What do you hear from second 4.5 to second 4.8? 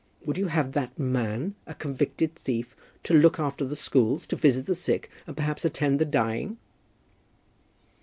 the